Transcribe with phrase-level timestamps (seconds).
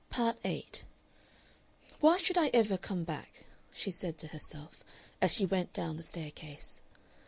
[0.09, 0.83] Part 8
[1.99, 4.83] "Why should I ever come back?" she said to herself,
[5.21, 6.81] as she went down the staircase.